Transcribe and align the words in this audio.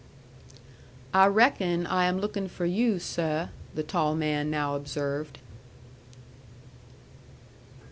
"I 1.13 1.27
reckon 1.27 1.85
I 1.85 2.05
am 2.05 2.17
looking 2.17 2.47
for 2.47 2.65
you, 2.65 2.97
seh," 2.97 3.49
the 3.75 3.83
tall 3.83 4.15
man 4.15 4.49
now 4.49 4.75
observed. 4.75 5.37